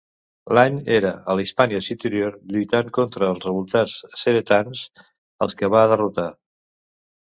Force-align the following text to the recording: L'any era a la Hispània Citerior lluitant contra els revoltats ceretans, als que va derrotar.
L'any 0.57 0.79
era 0.95 1.11
a 1.17 1.35
la 1.39 1.45
Hispània 1.47 1.81
Citerior 1.89 2.39
lluitant 2.57 2.91
contra 3.01 3.31
els 3.37 3.47
revoltats 3.49 3.97
ceretans, 4.25 4.87
als 5.47 5.61
que 5.63 5.75
va 5.79 5.89
derrotar. 5.97 6.31